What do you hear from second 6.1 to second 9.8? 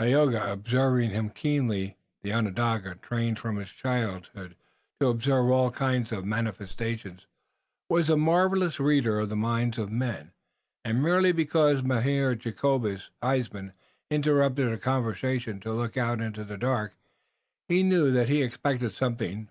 of manifestations, was a marvelous reader of the minds